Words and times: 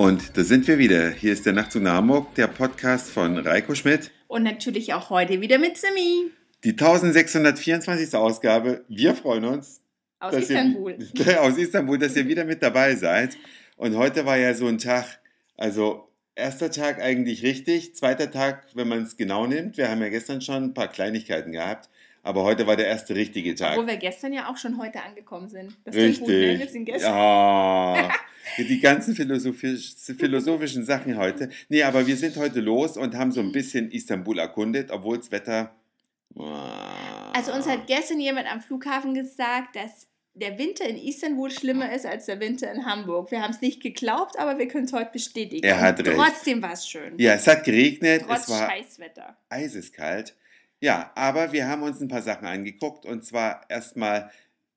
Und 0.00 0.34
da 0.38 0.44
sind 0.44 0.66
wir 0.66 0.78
wieder. 0.78 1.10
Hier 1.10 1.34
ist 1.34 1.44
der 1.44 1.52
Nachtzug 1.52 1.82
nach 1.82 1.96
Hamburg, 1.96 2.34
der 2.34 2.46
Podcast 2.46 3.10
von 3.10 3.36
Reiko 3.36 3.74
Schmidt. 3.74 4.10
Und 4.28 4.44
natürlich 4.44 4.94
auch 4.94 5.10
heute 5.10 5.42
wieder 5.42 5.58
mit 5.58 5.76
Simi. 5.76 6.30
Die 6.64 6.70
1624. 6.70 8.14
Ausgabe. 8.14 8.82
Wir 8.88 9.14
freuen 9.14 9.44
uns. 9.44 9.82
Aus 10.18 10.32
Istanbul. 10.32 10.96
Ihr, 11.12 11.42
aus 11.42 11.58
Istanbul, 11.58 11.98
dass 11.98 12.16
ihr 12.16 12.26
wieder 12.26 12.46
mit 12.46 12.62
dabei 12.62 12.96
seid. 12.96 13.36
Und 13.76 13.94
heute 13.94 14.24
war 14.24 14.38
ja 14.38 14.54
so 14.54 14.68
ein 14.68 14.78
Tag, 14.78 15.04
also 15.58 16.08
erster 16.34 16.70
Tag 16.70 17.02
eigentlich 17.02 17.42
richtig, 17.42 17.94
zweiter 17.94 18.30
Tag, 18.30 18.68
wenn 18.72 18.88
man 18.88 19.02
es 19.02 19.18
genau 19.18 19.46
nimmt. 19.46 19.76
Wir 19.76 19.90
haben 19.90 20.00
ja 20.00 20.08
gestern 20.08 20.40
schon 20.40 20.64
ein 20.64 20.72
paar 20.72 20.88
Kleinigkeiten 20.88 21.52
gehabt. 21.52 21.90
Aber 22.22 22.44
heute 22.44 22.66
war 22.66 22.76
der 22.76 22.86
erste 22.86 23.14
richtige 23.14 23.54
Tag. 23.54 23.78
Wo 23.78 23.86
wir 23.86 23.96
gestern 23.96 24.32
ja 24.32 24.50
auch 24.50 24.56
schon 24.56 24.78
heute 24.78 25.02
angekommen 25.02 25.48
sind. 25.48 25.76
Das 25.84 25.94
Richtig. 25.94 26.20
Gut, 26.20 26.88
ne? 26.88 26.98
Ja, 26.98 28.10
die 28.58 28.80
ganzen 28.80 29.14
philosophisch, 29.14 29.94
philosophischen 30.18 30.84
Sachen 30.84 31.16
heute. 31.16 31.48
Nee, 31.68 31.82
aber 31.82 32.06
wir 32.06 32.16
sind 32.16 32.36
heute 32.36 32.60
los 32.60 32.96
und 32.96 33.14
haben 33.14 33.32
so 33.32 33.40
ein 33.40 33.52
bisschen 33.52 33.90
Istanbul 33.90 34.38
erkundet, 34.38 34.90
obwohl 34.90 35.16
das 35.16 35.30
Wetter. 35.30 35.74
Also 37.32 37.52
uns 37.52 37.66
hat 37.66 37.86
gestern 37.86 38.20
jemand 38.20 38.52
am 38.52 38.60
Flughafen 38.60 39.14
gesagt, 39.14 39.76
dass 39.76 40.06
der 40.34 40.58
Winter 40.58 40.84
in 40.84 40.96
Istanbul 40.96 41.50
schlimmer 41.50 41.92
ist 41.92 42.06
als 42.06 42.26
der 42.26 42.38
Winter 42.40 42.70
in 42.72 42.86
Hamburg. 42.86 43.30
Wir 43.30 43.42
haben 43.42 43.50
es 43.50 43.60
nicht 43.60 43.82
geglaubt, 43.82 44.38
aber 44.38 44.58
wir 44.58 44.68
können 44.68 44.84
es 44.84 44.92
heute 44.92 45.10
bestätigen. 45.12 45.64
Er 45.64 45.80
hat 45.80 45.98
recht. 46.00 46.16
Trotzdem 46.16 46.62
war 46.62 46.72
es 46.72 46.86
schön. 46.88 47.18
Ja, 47.18 47.34
es 47.34 47.46
hat 47.46 47.64
geregnet. 47.64 48.24
Trotz 48.26 48.42
es 48.42 48.48
war 48.48 48.70
Scheißwetter. 48.70 49.36
Eiseskalt. 49.48 50.34
Ja, 50.80 51.12
aber 51.14 51.52
wir 51.52 51.68
haben 51.68 51.82
uns 51.82 52.00
ein 52.00 52.08
paar 52.08 52.22
Sachen 52.22 52.46
angeguckt 52.46 53.04
und 53.04 53.24
zwar 53.24 53.62
erstmal 53.68 54.30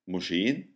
Moscheen. 0.06 0.68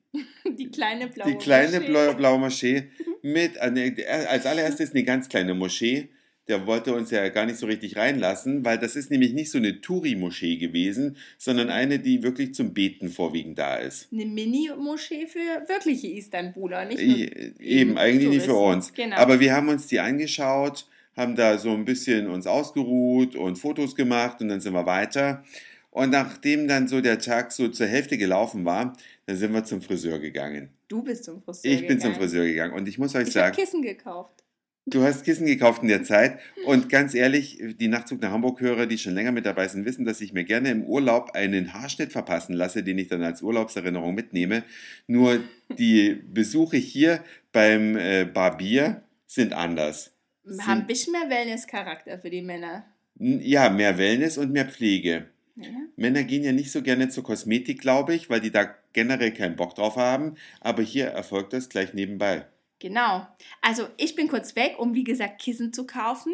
Die 0.57 0.69
kleine 0.69 1.07
blaue 1.07 1.31
Die 1.31 1.37
kleine 1.37 1.79
Moschee. 1.79 1.87
blaue, 1.91 2.15
blaue 2.15 2.39
Moschee 2.39 2.83
mit, 3.21 3.55
äh, 3.57 4.05
als 4.29 4.45
allererstes 4.45 4.91
eine 4.91 5.03
ganz 5.03 5.27
kleine 5.29 5.53
Moschee. 5.53 6.09
Der 6.47 6.65
wollte 6.65 6.93
uns 6.93 7.11
ja 7.11 7.27
gar 7.27 7.45
nicht 7.45 7.57
so 7.57 7.65
richtig 7.65 7.97
reinlassen, 7.97 8.63
weil 8.63 8.77
das 8.77 8.95
ist 8.95 9.11
nämlich 9.11 9.33
nicht 9.33 9.51
so 9.51 9.57
eine 9.57 9.81
Touri-Moschee 9.81 10.55
gewesen, 10.55 11.17
sondern 11.37 11.69
eine, 11.69 11.99
die 11.99 12.23
wirklich 12.23 12.53
zum 12.53 12.73
Beten 12.73 13.09
vorwiegend 13.09 13.59
da 13.59 13.75
ist. 13.75 14.07
Eine 14.13 14.25
Mini-Moschee 14.25 15.27
für 15.27 15.39
wirkliche 15.67 16.07
Istanbuler, 16.07 16.85
nicht 16.85 17.01
nur 17.05 17.17
Eben, 17.59 17.97
eigentlich 17.97 18.23
Touristen. 18.23 18.29
nicht 18.29 18.45
für 18.45 18.55
uns. 18.55 18.93
Genau. 18.93 19.17
Aber 19.17 19.41
wir 19.41 19.53
haben 19.53 19.67
uns 19.67 19.87
die 19.87 19.99
angeschaut 19.99 20.87
haben 21.17 21.35
da 21.35 21.57
so 21.57 21.71
ein 21.71 21.83
bisschen 21.83 22.27
uns 22.27 22.47
ausgeruht 22.47 23.35
und 23.35 23.57
Fotos 23.57 23.95
gemacht 23.95 24.39
und 24.39 24.49
dann 24.49 24.61
sind 24.61 24.73
wir 24.73 24.85
weiter. 24.85 25.43
Und 25.89 26.11
nachdem 26.11 26.67
dann 26.67 26.87
so 26.87 27.01
der 27.01 27.17
Tag 27.17 27.51
so 27.51 27.69
zur 27.69 27.87
Hälfte 27.87 28.19
gelaufen 28.19 28.65
war, 28.65 28.93
dann 29.25 29.35
sind 29.35 29.51
wir 29.51 29.63
zum 29.63 29.81
Friseur 29.81 30.19
gegangen. 30.19 30.69
Du 30.87 31.01
bist 31.01 31.23
zum 31.23 31.41
Friseur 31.41 31.71
ich 31.71 31.81
gegangen. 31.81 31.83
Ich 31.83 31.87
bin 31.87 31.99
zum 31.99 32.13
Friseur 32.13 32.45
gegangen 32.45 32.73
und 32.73 32.87
ich 32.87 32.99
muss 32.99 33.15
euch 33.15 33.27
ich 33.27 33.33
sagen. 33.33 33.53
Ich 33.53 33.59
habe 33.59 33.65
Kissen 33.65 33.81
gekauft. 33.81 34.43
Du 34.85 35.03
hast 35.03 35.25
Kissen 35.25 35.47
gekauft 35.47 35.81
in 35.81 35.89
der 35.89 36.03
Zeit 36.03 36.39
und 36.65 36.87
ganz 36.87 37.13
ehrlich, 37.13 37.61
die 37.77 37.89
Nachtzug 37.89 38.21
nach 38.21 38.31
Hamburg-Hörer, 38.31 38.85
die 38.85 38.97
schon 38.97 39.15
länger 39.15 39.33
mit 39.33 39.45
dabei 39.45 39.67
sind, 39.67 39.83
wissen, 39.85 40.05
dass 40.05 40.21
ich 40.21 40.31
mir 40.31 40.45
gerne 40.45 40.71
im 40.71 40.83
Urlaub 40.83 41.31
einen 41.31 41.73
Haarschnitt 41.73 42.13
verpassen 42.13 42.53
lasse, 42.53 42.83
den 42.83 42.97
ich 42.97 43.09
dann 43.09 43.21
als 43.21 43.41
Urlaubserinnerung 43.41 44.15
mitnehme. 44.15 44.63
Nur 45.07 45.41
die 45.77 46.13
Besuche 46.31 46.77
hier 46.77 47.21
beim 47.51 47.97
äh, 47.97 48.23
Barbier 48.23 49.01
sind 49.25 49.51
anders 49.51 50.16
haben 50.61 50.81
ein 50.81 50.87
bisschen 50.87 51.13
mehr 51.13 51.29
Wellness-Charakter 51.29 52.19
für 52.19 52.29
die 52.29 52.41
Männer. 52.41 52.85
Ja, 53.19 53.69
mehr 53.69 53.97
Wellness 53.97 54.37
und 54.37 54.51
mehr 54.51 54.65
Pflege. 54.65 55.27
Ja. 55.55 55.69
Männer 55.95 56.23
gehen 56.23 56.43
ja 56.43 56.51
nicht 56.51 56.71
so 56.71 56.83
gerne 56.83 57.09
zur 57.09 57.23
Kosmetik, 57.23 57.81
glaube 57.81 58.13
ich, 58.13 58.29
weil 58.29 58.41
die 58.41 58.51
da 58.51 58.75
generell 58.93 59.33
keinen 59.33 59.55
Bock 59.55 59.75
drauf 59.75 59.95
haben. 59.95 60.35
Aber 60.61 60.83
hier 60.83 61.07
erfolgt 61.07 61.53
das 61.53 61.69
gleich 61.69 61.93
nebenbei. 61.93 62.45
Genau. 62.79 63.25
Also 63.61 63.87
ich 63.97 64.15
bin 64.15 64.27
kurz 64.27 64.55
weg, 64.55 64.75
um 64.77 64.93
wie 64.93 65.03
gesagt 65.03 65.41
Kissen 65.41 65.73
zu 65.73 65.87
kaufen. 65.87 66.33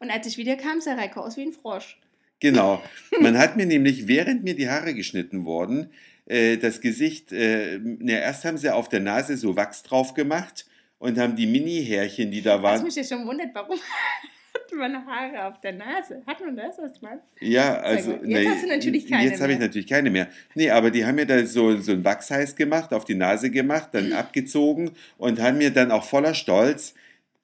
Und 0.00 0.10
als 0.10 0.26
ich 0.26 0.38
wiederkam, 0.38 0.80
sah 0.80 0.94
Reiko 0.94 1.20
aus 1.20 1.36
wie 1.36 1.42
ein 1.42 1.52
Frosch. 1.52 2.00
Genau. 2.40 2.82
Man 3.20 3.36
hat 3.36 3.56
mir 3.56 3.66
nämlich, 3.66 4.08
während 4.08 4.42
mir 4.42 4.56
die 4.56 4.70
Haare 4.70 4.94
geschnitten 4.94 5.44
wurden, 5.44 5.90
äh, 6.26 6.56
das 6.56 6.80
Gesicht, 6.80 7.30
äh, 7.32 7.78
na, 7.78 8.14
erst 8.14 8.44
haben 8.44 8.56
sie 8.56 8.72
auf 8.72 8.88
der 8.88 9.00
Nase 9.00 9.36
so 9.36 9.54
Wachs 9.54 9.82
drauf 9.82 10.14
gemacht 10.14 10.66
und 11.02 11.18
haben 11.18 11.34
die 11.34 11.48
Mini-Härchen, 11.48 12.30
die 12.30 12.40
da 12.40 12.62
waren. 12.62 12.76
Was 12.76 12.82
mich 12.84 12.94
ja 12.94 13.02
schon 13.02 13.26
wundert, 13.26 13.48
warum 13.54 13.76
hat 14.54 14.72
man 14.72 15.04
Haare 15.04 15.48
auf 15.48 15.60
der 15.60 15.72
Nase? 15.72 16.22
Hat 16.24 16.40
man 16.40 16.56
das 16.56 16.78
erstmal? 16.78 17.18
Ja, 17.40 17.74
also. 17.78 18.12
Jetzt 18.12 18.22
nee, 18.22 18.46
hast 18.46 18.62
du 18.62 18.68
natürlich 18.68 19.08
keine 19.08 19.28
Jetzt 19.28 19.40
habe 19.40 19.52
ich 19.52 19.58
natürlich 19.58 19.88
keine 19.88 20.10
mehr. 20.10 20.28
Nee, 20.54 20.70
aber 20.70 20.92
die 20.92 21.04
haben 21.04 21.16
mir 21.16 21.26
da 21.26 21.44
so, 21.44 21.76
so 21.78 21.90
ein 21.90 22.04
Wachsheiß 22.04 22.54
gemacht, 22.54 22.94
auf 22.94 23.04
die 23.04 23.16
Nase 23.16 23.50
gemacht, 23.50 23.88
dann 23.92 24.12
abgezogen 24.12 24.92
und 25.18 25.40
haben 25.40 25.58
mir 25.58 25.70
dann 25.70 25.90
auch 25.90 26.04
voller 26.04 26.34
Stolz 26.34 26.94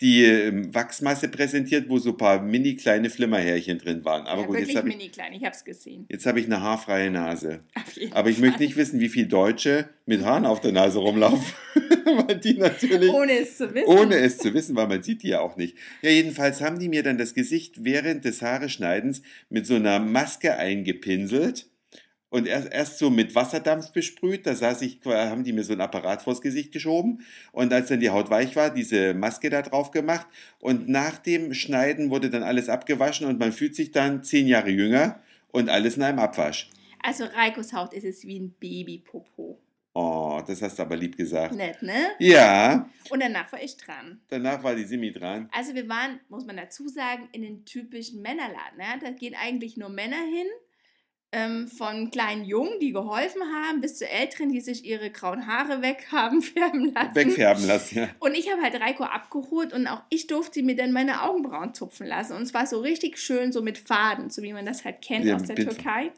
die 0.00 0.24
ähm, 0.24 0.72
Wachsmasse 0.72 1.28
präsentiert, 1.28 1.88
wo 1.88 1.98
so 1.98 2.10
ein 2.10 2.16
paar 2.16 2.40
mini 2.40 2.76
kleine 2.76 3.10
Flimmerhärchen 3.10 3.78
drin 3.78 4.04
waren. 4.04 4.26
Aber 4.26 4.42
ja, 4.42 4.46
gut, 4.46 4.58
jetzt 4.58 4.76
habe 4.76 4.88
ich, 4.88 4.96
mini 4.96 5.08
klein, 5.10 5.32
ich 5.32 5.44
habe 5.44 5.54
es 5.54 5.64
gesehen. 5.64 6.06
Jetzt 6.08 6.24
habe 6.24 6.38
ich 6.38 6.46
eine 6.46 6.60
haarfreie 6.60 7.10
Nase. 7.10 7.60
Aber 8.12 8.30
ich 8.30 8.36
Fall. 8.36 8.48
möchte 8.48 8.62
nicht 8.62 8.76
wissen, 8.76 9.00
wie 9.00 9.08
viele 9.08 9.26
Deutsche 9.26 9.88
mit 10.06 10.24
Haaren 10.24 10.46
auf 10.46 10.60
der 10.60 10.72
Nase 10.72 10.98
rumlaufen, 11.00 11.52
weil 12.26 12.38
die 12.38 12.54
natürlich 12.54 13.12
ohne 13.12 13.38
es 13.38 13.56
zu 13.56 13.74
wissen, 13.74 13.88
ohne 13.88 14.16
es 14.16 14.38
zu 14.38 14.54
wissen, 14.54 14.76
weil 14.76 14.86
man 14.86 15.02
sieht 15.02 15.22
die 15.22 15.28
ja 15.28 15.40
auch 15.40 15.56
nicht. 15.56 15.76
Ja, 16.02 16.10
jedenfalls 16.10 16.60
haben 16.60 16.78
die 16.78 16.88
mir 16.88 17.02
dann 17.02 17.18
das 17.18 17.34
Gesicht 17.34 17.84
während 17.84 18.24
des 18.24 18.40
Haareschneidens 18.40 19.22
mit 19.50 19.66
so 19.66 19.74
einer 19.74 19.98
Maske 19.98 20.56
eingepinselt 20.56 21.66
und 22.30 22.46
erst, 22.46 22.72
erst 22.72 22.98
so 22.98 23.10
mit 23.10 23.34
Wasserdampf 23.34 23.92
besprüht. 23.92 24.46
Da 24.46 24.54
saß 24.54 24.82
ich, 24.82 25.00
haben 25.04 25.44
die 25.44 25.52
mir 25.52 25.64
so 25.64 25.72
ein 25.72 25.80
Apparat 25.80 26.22
vors 26.22 26.40
Gesicht 26.40 26.72
geschoben. 26.72 27.24
Und 27.52 27.72
als 27.72 27.88
dann 27.88 28.00
die 28.00 28.10
Haut 28.10 28.30
weich 28.30 28.54
war, 28.56 28.70
diese 28.70 29.14
Maske 29.14 29.50
da 29.50 29.62
drauf 29.62 29.90
gemacht. 29.90 30.26
Und 30.58 30.88
nach 30.88 31.18
dem 31.18 31.54
Schneiden 31.54 32.10
wurde 32.10 32.30
dann 32.30 32.42
alles 32.42 32.68
abgewaschen 32.68 33.26
und 33.26 33.38
man 33.38 33.52
fühlt 33.52 33.74
sich 33.74 33.92
dann 33.92 34.22
zehn 34.22 34.46
Jahre 34.46 34.70
jünger 34.70 35.20
und 35.52 35.70
alles 35.70 35.96
in 35.96 36.02
einem 36.02 36.18
Abwasch. 36.18 36.70
Also 37.02 37.24
Reikos 37.24 37.72
Haut 37.72 37.94
ist 37.94 38.04
es 38.04 38.24
wie 38.24 38.38
ein 38.38 38.54
Babypopo. 38.58 39.60
Oh, 39.94 40.40
das 40.46 40.62
hast 40.62 40.78
du 40.78 40.82
aber 40.82 40.96
lieb 40.96 41.16
gesagt. 41.16 41.54
Nett, 41.54 41.82
ne? 41.82 42.10
Ja. 42.18 42.88
Und 43.10 43.20
danach 43.20 43.50
war 43.50 43.60
ich 43.60 43.76
dran. 43.76 44.20
Danach 44.28 44.62
war 44.62 44.76
die 44.76 44.84
Simi 44.84 45.12
dran. 45.12 45.48
Also 45.52 45.74
wir 45.74 45.88
waren, 45.88 46.20
muss 46.28 46.44
man 46.44 46.56
dazu 46.56 46.88
sagen, 46.88 47.28
in 47.32 47.42
den 47.42 47.64
typischen 47.64 48.22
Männerladen. 48.22 48.76
Ne? 48.76 48.84
Da 49.00 49.10
gehen 49.10 49.34
eigentlich 49.34 49.76
nur 49.76 49.88
Männer 49.88 50.20
hin 50.30 50.46
ähm, 51.30 51.68
von 51.68 52.10
kleinen 52.10 52.44
Jungen, 52.44 52.80
die 52.80 52.92
geholfen 52.92 53.42
haben, 53.42 53.80
bis 53.80 53.98
zu 53.98 54.08
Älteren, 54.08 54.50
die 54.50 54.60
sich 54.60 54.84
ihre 54.84 55.10
grauen 55.10 55.46
Haare 55.46 55.82
weg 55.82 56.06
haben 56.12 56.40
färben 56.40 56.92
lassen. 56.94 57.14
Wegfärben 57.14 57.66
lassen, 57.66 57.98
ja. 57.98 58.08
Und 58.18 58.34
ich 58.34 58.50
habe 58.50 58.62
halt 58.62 58.80
Reiko 58.80 59.04
abgeholt 59.04 59.72
und 59.72 59.86
auch 59.86 60.02
ich 60.08 60.26
durfte 60.26 60.62
mir 60.62 60.76
dann 60.76 60.92
meine 60.92 61.22
Augenbrauen 61.22 61.74
zupfen 61.74 62.06
lassen. 62.06 62.34
Und 62.34 62.46
zwar 62.46 62.66
so 62.66 62.80
richtig 62.80 63.18
schön, 63.18 63.52
so 63.52 63.62
mit 63.62 63.78
Faden, 63.78 64.30
so 64.30 64.42
wie 64.42 64.52
man 64.52 64.64
das 64.64 64.84
halt 64.84 65.02
kennt 65.02 65.26
ja, 65.26 65.36
aus 65.36 65.42
der 65.42 65.56
Türkei. 65.56 66.12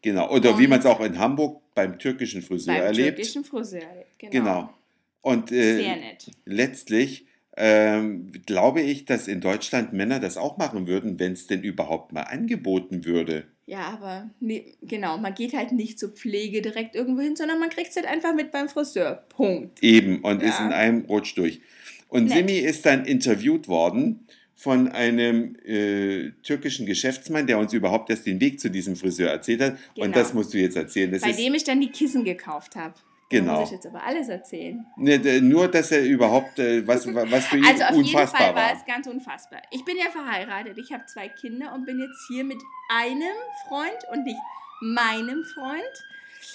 Genau, 0.00 0.30
oder 0.30 0.52
und 0.52 0.58
wie 0.58 0.66
man 0.66 0.80
es 0.80 0.86
auch 0.86 1.00
in 1.00 1.18
Hamburg 1.18 1.62
beim 1.74 1.98
türkischen 1.98 2.42
Friseur 2.42 2.74
beim 2.74 2.84
erlebt. 2.84 3.08
Beim 3.08 3.14
türkischen 3.16 3.44
Friseur 3.44 3.82
erlebt, 3.82 4.18
genau. 4.18 4.32
genau. 4.32 4.74
Und 5.22 5.52
äh, 5.52 5.76
Sehr 5.76 5.96
nett. 5.96 6.30
letztlich 6.44 7.26
ähm, 7.56 8.32
glaube 8.46 8.82
ich, 8.82 9.04
dass 9.04 9.28
in 9.28 9.40
Deutschland 9.40 9.92
Männer 9.92 10.20
das 10.20 10.36
auch 10.36 10.56
machen 10.56 10.86
würden, 10.86 11.18
wenn 11.18 11.32
es 11.32 11.46
denn 11.46 11.62
überhaupt 11.62 12.12
mal 12.12 12.22
angeboten 12.22 13.04
würde. 13.04 13.46
Ja, 13.66 13.88
aber 13.88 14.30
nee, 14.40 14.74
genau, 14.82 15.16
man 15.16 15.34
geht 15.34 15.54
halt 15.54 15.72
nicht 15.72 15.98
zur 15.98 16.10
Pflege 16.10 16.60
direkt 16.60 16.94
irgendwo 16.94 17.22
hin, 17.22 17.34
sondern 17.34 17.58
man 17.58 17.70
kriegt 17.70 17.90
es 17.90 17.96
halt 17.96 18.06
einfach 18.06 18.34
mit 18.34 18.50
beim 18.50 18.68
Friseur. 18.68 19.24
Punkt. 19.30 19.82
Eben, 19.82 20.20
und 20.20 20.42
ja. 20.42 20.48
ist 20.48 20.60
in 20.60 20.72
einem 20.72 21.06
Rutsch 21.06 21.36
durch. 21.36 21.60
Und 22.08 22.26
Nett. 22.26 22.36
Simi 22.36 22.58
ist 22.58 22.84
dann 22.84 23.06
interviewt 23.06 23.66
worden 23.66 24.26
von 24.54 24.88
einem 24.88 25.56
äh, 25.64 26.30
türkischen 26.42 26.86
Geschäftsmann, 26.86 27.46
der 27.46 27.58
uns 27.58 27.72
überhaupt 27.72 28.10
erst 28.10 28.26
den 28.26 28.40
Weg 28.40 28.60
zu 28.60 28.70
diesem 28.70 28.96
Friseur 28.96 29.30
erzählt 29.30 29.60
hat. 29.60 29.78
Genau. 29.94 30.06
Und 30.06 30.16
das 30.16 30.34
musst 30.34 30.54
du 30.54 30.58
jetzt 30.58 30.76
erzählen. 30.76 31.10
Das 31.10 31.22
Bei 31.22 31.32
dem 31.32 31.54
ich 31.54 31.64
dann 31.64 31.80
die 31.80 31.90
Kissen 31.90 32.24
gekauft 32.24 32.76
habe. 32.76 32.94
Genau. 33.30 33.60
muss 33.60 33.70
ich 33.70 33.76
jetzt 33.76 33.86
aber 33.86 34.02
alles 34.04 34.28
erzählen. 34.28 34.84
Ne, 34.96 35.18
nur, 35.40 35.68
dass 35.68 35.90
er 35.90 36.04
überhaupt, 36.04 36.58
äh, 36.58 36.86
was, 36.86 37.06
was 37.14 37.46
für 37.46 37.58
ihn 37.58 37.64
also 37.64 37.84
auf 37.84 37.96
unfassbar 37.96 38.40
jeden 38.40 38.54
Fall 38.54 38.54
war. 38.54 38.72
es 38.76 38.84
ganz 38.84 39.06
unfassbar. 39.06 39.62
Ich 39.70 39.84
bin 39.84 39.96
ja 39.96 40.10
verheiratet, 40.10 40.78
ich 40.78 40.92
habe 40.92 41.06
zwei 41.06 41.28
Kinder 41.28 41.72
und 41.74 41.86
bin 41.86 41.98
jetzt 42.00 42.26
hier 42.28 42.44
mit 42.44 42.62
einem 42.88 43.36
Freund 43.68 43.98
und 44.12 44.24
nicht 44.24 44.38
meinem 44.80 45.44
Freund 45.44 46.06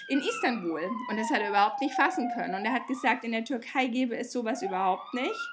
in 0.07 0.19
Istanbul. 0.19 0.81
Und 1.09 1.17
das 1.17 1.29
hat 1.31 1.41
er 1.41 1.49
überhaupt 1.49 1.81
nicht 1.81 1.95
fassen 1.95 2.29
können. 2.35 2.55
Und 2.55 2.65
er 2.65 2.73
hat 2.73 2.87
gesagt, 2.87 3.23
in 3.23 3.31
der 3.31 3.43
Türkei 3.43 3.87
gäbe 3.87 4.15
es 4.17 4.31
sowas 4.31 4.61
überhaupt 4.61 5.13
nicht. 5.13 5.49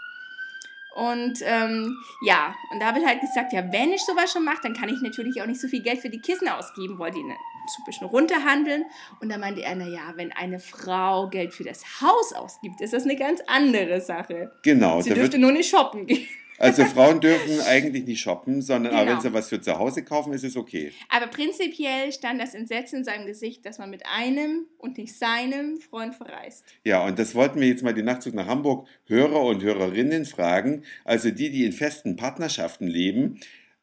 Und 0.95 1.41
ähm, 1.43 1.95
ja, 2.23 2.55
und 2.73 2.81
da 2.81 2.87
habe 2.87 3.01
ich 3.01 3.07
halt 3.07 3.21
gesagt, 3.21 3.53
ja, 3.53 3.71
wenn 3.71 3.93
ich 3.93 4.03
sowas 4.03 4.33
schon 4.33 4.45
mache, 4.45 4.63
dann 4.63 4.73
kann 4.73 4.89
ich 4.89 5.03
natürlich 5.03 5.43
auch 5.43 5.47
nicht 5.47 5.61
so 5.61 5.69
viel 5.69 5.83
Geld 5.83 6.01
für 6.01 6.09
die 6.09 6.21
Kissen 6.21 6.49
ausgeben, 6.49 6.99
wollte 6.99 7.19
ihn 7.19 7.35
so 7.69 7.83
ein 7.83 7.85
bisschen 7.87 8.07
runterhandeln. 8.07 8.85
Und 9.21 9.31
dann 9.31 9.41
meinte 9.41 9.63
er, 9.63 9.75
naja, 9.75 10.13
wenn 10.17 10.33
eine 10.33 10.59
Frau 10.59 11.29
Geld 11.29 11.55
für 11.55 11.65
das 11.65 12.01
Haus 12.01 12.33
ausgibt, 12.33 12.81
ist 12.81 12.93
das 12.93 13.05
eine 13.05 13.17
ganz 13.17 13.41
andere 13.47 14.01
Sache. 14.01 14.53
Genau. 14.63 15.01
Sie 15.01 15.15
dürfte 15.15 15.39
nur 15.39 15.53
nicht 15.53 15.69
shoppen 15.71 16.07
gehen. 16.07 16.27
Also 16.59 16.87
Frauen 16.87 17.21
dürfen 17.21 17.61
eigentlich 17.67 18.07
nicht 18.07 18.21
shoppen, 18.21 18.63
sondern 18.63 18.95
aber 18.95 19.03
wenn 19.03 19.09
Genau. 19.09 19.21
sie 19.21 19.33
was 19.35 19.51
für 19.51 19.61
zu 19.61 19.79
Hause 19.79 20.03
kaufen, 20.05 20.33
ist 20.33 20.43
es 20.43 20.57
okay. 20.57 20.91
Aber 21.11 21.27
prinzipiell 21.27 22.11
stand 22.13 22.41
das 22.41 22.55
Entsetzen 22.55 23.01
in 23.01 23.05
seinem 23.05 23.27
Gesicht, 23.27 23.67
dass 23.67 23.79
man 23.79 23.91
mit 23.91 24.05
einem 24.07 24.65
und 24.79 24.97
nicht 24.97 25.19
seinem 25.19 25.77
Freund 25.79 26.15
verreist. 26.15 26.65
Ja, 26.83 27.05
und 27.05 27.19
das 27.19 27.35
wollten 27.35 27.61
wir 27.61 27.69
jetzt 27.69 27.83
mal 27.83 27.93
den 27.93 28.07
Nachzug 28.07 28.33
nach 28.33 28.47
Hamburg 28.47 28.89
Hörer 29.07 29.43
und 29.43 29.63
Hörerinnen 29.63 30.25
fragen, 30.25 30.83
also 31.05 31.31
die, 31.31 31.51
die 31.51 31.67
in 31.67 31.73
festen 31.73 32.17
Partnerschaften 32.17 32.87
leben. 32.87 33.39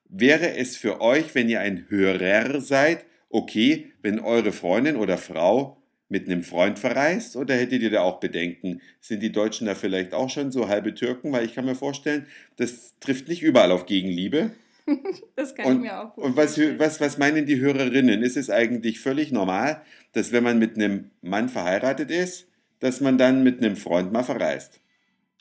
Wäre 0.10 0.56
es 0.58 0.76
für 0.76 1.00
euch, 1.00 1.36
wenn 1.36 1.50
ihr 1.50 1.60
ein 1.60 1.86
Hörer 1.90 2.60
seid, 2.60 3.06
okay, 3.34 3.92
wenn 4.02 4.20
eure 4.20 4.52
Freundin 4.54 4.96
oder 4.96 5.18
Frau 5.18 5.78
mit 6.08 6.28
einem 6.28 6.44
Freund 6.44 6.78
verreist 6.78 7.36
oder 7.36 7.56
hättet 7.56 7.82
ihr 7.82 7.90
da 7.90 8.02
auch 8.02 8.20
Bedenken? 8.20 8.80
Sind 9.02 9.22
die 9.22 9.32
Deutschen 9.32 9.66
da 9.68 9.76
vielleicht 9.76 10.14
auch 10.14 10.30
schon 10.30 10.52
so 10.52 10.68
halbe 10.70 10.94
Türken? 10.94 11.32
Weil 11.32 11.44
ich 11.46 11.56
kann 11.56 11.66
mir 11.66 11.76
vorstellen, 11.76 12.28
das 12.58 12.94
trifft 13.00 13.28
nicht 13.28 13.42
überall 13.42 13.72
auf 13.72 13.86
Gegenliebe. 13.86 14.52
Das 15.38 15.56
kann 15.56 15.66
Und- 15.66 15.76
ich 15.78 15.82
mir 15.84 15.98
auch 16.00 16.14
gut 16.14 16.24
Und 16.26 16.36
was, 16.36 16.56
vorstellen. 16.56 16.78
was, 16.80 17.00
was 17.02 17.18
meinen 17.18 17.46
die 17.46 17.60
Hörerinnen? 17.60 18.22
Ist 18.22 18.36
es 18.38 18.50
eigentlich 18.50 19.00
völlig 19.00 19.32
normal, 19.32 19.82
dass 20.12 20.32
wenn 20.34 20.44
man 20.44 20.60
mit 20.60 20.76
einem 20.76 21.10
Mann 21.22 21.48
verheiratet 21.50 22.12
ist, 22.12 22.48
dass 22.80 23.00
man 23.02 23.18
dann 23.18 23.44
mit 23.44 23.60
einem 23.60 23.78
Freund 23.78 24.12
mal 24.12 24.24
verreist? 24.24 24.82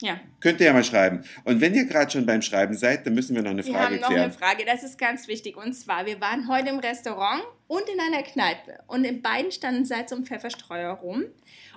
Ja, 0.00 0.20
Könnt 0.40 0.60
ihr 0.60 0.66
ja 0.66 0.72
mal 0.72 0.82
schreiben. 0.84 1.22
Und 1.44 1.60
wenn 1.60 1.74
ihr 1.74 1.84
gerade 1.86 2.10
schon 2.10 2.24
beim 2.26 2.40
Schreiben 2.42 2.74
seid, 2.74 3.04
dann 3.06 3.14
müssen 3.14 3.34
wir 3.36 3.42
noch 3.42 3.50
eine 3.50 3.64
wir 3.64 3.72
Frage 3.72 3.94
haben 3.96 4.00
noch 4.00 4.08
klären. 4.08 4.24
eine 4.24 4.32
Frage, 4.32 4.64
das 4.64 4.82
ist 4.84 4.96
ganz 4.98 5.26
wichtig. 5.28 5.56
Und 5.56 5.72
zwar, 5.74 6.06
wir 6.06 6.20
waren 6.20 6.48
heute 6.48 6.70
im 6.70 6.78
Restaurant 6.78 7.42
und 7.72 7.88
in 7.88 8.00
einer 8.00 8.22
Kneipe. 8.22 8.80
Und 8.86 9.04
in 9.04 9.22
beiden 9.22 9.50
standen 9.50 9.86
Salz- 9.86 10.12
und 10.12 10.28
Pfefferstreuer 10.28 10.90
rum. 10.90 11.24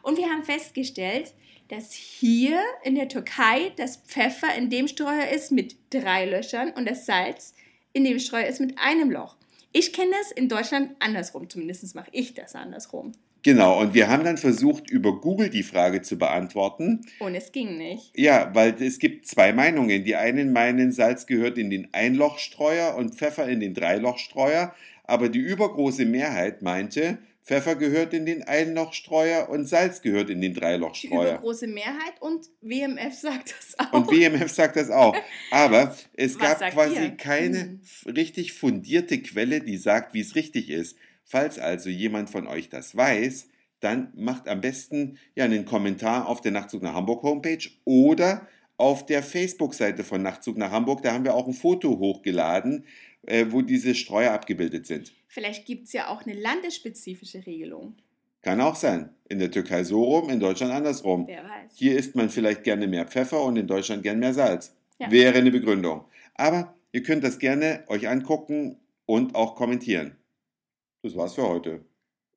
Und 0.03 0.18
wir 0.18 0.25
haben 0.25 0.44
festgestellt, 0.44 1.33
dass 1.69 1.94
hier 1.94 2.59
in 2.83 2.95
der 2.95 3.07
Türkei 3.07 3.71
das 3.77 3.95
Pfeffer 4.06 4.53
in 4.57 4.69
dem 4.69 4.89
Streuer 4.89 5.30
ist 5.33 5.53
mit 5.53 5.77
drei 5.92 6.25
Löchern 6.25 6.71
und 6.71 6.86
das 6.86 7.06
Salz 7.06 7.53
in 7.94 8.03
dem 8.03 8.19
Streuer 8.19 8.47
ist 8.47 8.59
mit 8.59 8.77
einem 8.77 9.09
Loch. 9.09 9.38
Ich 9.71 9.94
kenne 9.94 10.12
das 10.19 10.33
in 10.33 10.50
Deutschland 10.50 10.92
andersrum, 11.00 11.50
zumindest 11.50 11.95
mache 11.95 12.09
ich 12.12 12.33
das 12.33 12.56
andersrum. 12.56 13.13
Genau, 13.45 13.80
und 13.80 13.94
wir 13.94 14.09
haben 14.09 14.24
dann 14.24 14.38
versucht, 14.38 14.89
über 14.89 15.21
Google 15.21 15.50
die 15.50 15.63
Frage 15.63 16.01
zu 16.01 16.18
beantworten. 16.18 17.06
Und 17.19 17.36
es 17.36 17.51
ging 17.51 17.77
nicht. 17.77 18.12
Ja, 18.18 18.50
weil 18.53 18.75
es 18.81 18.98
gibt 19.00 19.27
zwei 19.27 19.53
Meinungen. 19.53 20.03
Die 20.03 20.15
einen 20.15 20.51
meinen, 20.51 20.91
Salz 20.91 21.25
gehört 21.27 21.57
in 21.57 21.69
den 21.69 21.88
Einlochstreuer 21.94 22.95
und 22.95 23.15
Pfeffer 23.15 23.48
in 23.48 23.59
den 23.59 23.75
Dreilochstreuer. 23.75 24.74
Aber 25.07 25.29
die 25.29 25.39
übergroße 25.39 26.05
Mehrheit 26.05 26.61
meinte, 26.61 27.19
Pfeffer 27.43 27.75
gehört 27.75 28.13
in 28.13 28.25
den 28.25 28.41
Einlochstreuer 28.41 29.49
und 29.49 29.67
Salz 29.67 30.01
gehört 30.01 30.31
in 30.31 30.41
den 30.41 30.53
Die 30.53 30.59
Dreilochstreuer. 30.59 31.33
übergroße 31.33 31.67
Mehrheit 31.67 32.19
und 32.19 32.49
WMF 32.61 33.13
sagt 33.13 33.53
das 33.55 33.77
auch. 33.77 33.93
Und 33.93 34.09
WMF 34.11 34.51
sagt 34.51 34.77
das 34.77 34.89
auch. 34.89 35.15
Aber 35.51 35.95
es 36.13 36.39
Was 36.39 36.59
gab 36.59 36.71
quasi 36.71 36.95
ihr? 37.03 37.11
keine 37.17 37.59
Hm. 37.59 37.79
richtig 38.15 38.53
fundierte 38.53 39.21
Quelle, 39.21 39.61
die 39.61 39.77
sagt, 39.77 40.15
wie 40.15 40.21
es 40.21 40.33
richtig 40.35 40.69
ist. 40.69 40.97
Falls 41.23 41.59
also 41.59 41.89
jemand 41.89 42.31
von 42.31 42.47
euch 42.47 42.69
das 42.69 42.95
weiß, 42.95 43.47
dann 43.79 44.11
macht 44.15 44.47
am 44.47 44.61
besten 44.61 45.19
ja 45.35 45.45
einen 45.45 45.65
Kommentar 45.65 46.27
auf 46.27 46.41
der 46.41 46.51
Nachtzug 46.51 46.81
nach 46.81 46.95
Hamburg 46.95 47.21
Homepage 47.21 47.67
oder 47.83 48.47
auf 48.77 49.05
der 49.05 49.21
Facebook-Seite 49.21 50.03
von 50.03 50.21
Nachtzug 50.23 50.57
nach 50.57 50.71
Hamburg. 50.71 51.03
Da 51.03 51.13
haben 51.13 51.23
wir 51.23 51.35
auch 51.35 51.47
ein 51.47 51.53
Foto 51.53 51.99
hochgeladen, 51.99 52.85
äh, 53.27 53.48
wo 53.50 53.62
diese 53.62 53.95
Streuer 53.95 54.31
abgebildet 54.31 54.86
sind. 54.86 55.13
Vielleicht 55.27 55.66
gibt 55.66 55.86
es 55.86 55.94
ja 55.94 56.10
auch 56.10 56.25
eine 56.25 56.33
landesspezifische 56.33 57.45
Regelung. 57.45 57.95
Kann 58.42 58.62
auch 58.62 58.75
sein. 58.75 59.10
In 59.27 59.39
der 59.39 59.50
Türkei 59.50 59.83
so 59.83 60.04
rum, 60.04 60.30
in 60.30 60.39
Deutschland 60.39 60.72
andersrum. 60.72 61.25
Wer 61.27 61.44
weiß. 61.44 61.74
Hier 61.75 61.98
isst 61.98 62.16
man 62.16 62.30
vielleicht 62.30 62.63
gerne 62.63 62.88
mehr 62.88 63.07
Pfeffer 63.07 63.44
und 63.44 63.57
in 63.57 63.68
Deutschland 63.68 64.04
gern 64.04 64.19
mehr 64.19 64.33
Salz. 64.33 64.75
Ja. 65.00 65.10
Wäre 65.12 65.39
eine 65.39 65.51
Begründung. 65.51 66.06
Aber 66.36 66.75
ihr 66.92 67.01
könnt 67.01 67.24
das 67.24 67.39
gerne 67.39 67.83
euch 67.88 68.07
angucken 68.07 68.77
und 69.06 69.36
auch 69.36 69.56
kommentieren. 69.56 70.16
Das 71.01 71.16
war's 71.16 71.36
für 71.36 71.48
heute. 71.48 71.86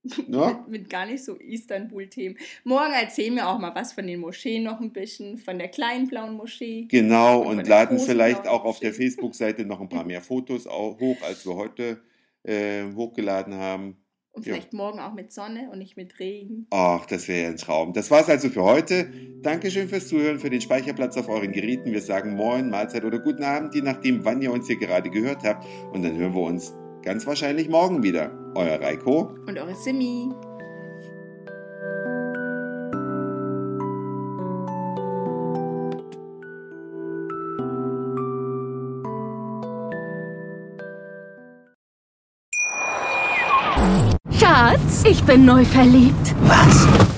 Ne? 0.04 0.58
Mit, 0.66 0.68
mit 0.68 0.90
gar 0.90 1.06
nicht 1.06 1.24
so 1.24 1.34
Istanbul-Themen. 1.34 2.38
Morgen 2.64 2.92
erzählen 2.92 3.34
wir 3.34 3.48
auch 3.48 3.58
mal 3.58 3.74
was 3.74 3.92
von 3.92 4.06
den 4.06 4.20
Moscheen 4.20 4.62
noch 4.62 4.80
ein 4.80 4.92
bisschen, 4.92 5.38
von 5.38 5.58
der 5.58 5.68
kleinen 5.68 6.08
blauen 6.08 6.34
Moschee. 6.34 6.86
Genau, 6.88 7.40
Und 7.42 7.58
und 7.58 7.68
laden 7.68 7.98
vielleicht 7.98 8.46
auch 8.46 8.64
auf 8.64 8.78
der. 8.80 8.94
Facebook-Seite 8.94 9.64
noch 9.64 9.80
ein 9.80 9.88
paar 9.88 10.04
mehr 10.06 10.22
Fotos 10.22 10.66
hoch, 10.66 11.16
als 11.22 11.44
wir 11.46 11.56
heute 11.56 12.00
äh, 12.44 12.84
hochgeladen 12.94 13.54
haben. 13.54 13.96
Und 14.32 14.46
Ja. 14.46 14.54
vielleicht 14.54 14.72
morgen 14.72 15.00
auch 15.00 15.14
mit 15.14 15.32
Sonne 15.32 15.68
und 15.72 15.78
nicht 15.78 15.96
mit 15.96 16.18
Regen. 16.20 16.66
Ach, 16.70 17.04
das 17.06 17.26
wäre 17.26 17.42
ja 17.42 17.48
ein 17.48 17.56
Traum. 17.56 17.92
Das 17.92 18.08
war's 18.10 18.28
also 18.28 18.48
für 18.50 18.62
heute. 18.62 19.10
Dankeschön 19.42 19.88
fürs 19.88 20.06
Zuhören, 20.06 20.38
für 20.38 20.48
den 20.48 20.60
Speicherplatz 20.60 21.16
auf 21.16 21.28
euren 21.28 21.50
Geräten. 21.50 21.90
Wir 21.92 22.00
sagen 22.02 22.34
Moin, 22.36 22.70
Mahlzeit 22.70 23.04
oder 23.04 23.18
guten 23.18 23.42
Abend, 23.42 23.74
je 23.74 23.82
nachdem, 23.82 24.24
wann 24.24 24.40
ihr 24.42 24.52
uns 24.52 24.68
hier 24.68 24.78
gerade 24.78 25.10
gehört 25.10 25.42
habt. 25.42 25.66
Und 25.92 26.02
dann 26.04 26.16
hören 26.16 26.34
wir 26.34 26.42
uns 26.42 26.72
ganz 27.08 27.26
wahrscheinlich 27.26 27.70
morgen 27.70 28.02
wieder. 28.02 28.30
Euer 28.54 28.78
Reiko. 28.82 29.34
Und 29.46 29.58
eure 29.58 29.74
Simi. 29.74 30.28
Schatz, 44.38 45.04
ich 45.06 45.24
bin 45.24 45.46
neu 45.46 45.64
verliebt. 45.64 46.34
Was? 46.42 47.17